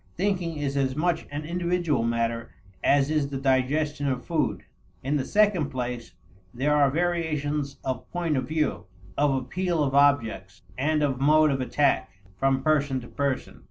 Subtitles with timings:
[0.15, 2.49] Thinking is as much an individual matter
[2.83, 4.63] as is the digestion of food.
[5.03, 6.15] In the second place,
[6.51, 8.85] there are variations of point of view,
[9.15, 12.09] of appeal of objects, and of mode of attack,
[12.39, 13.59] from person to person.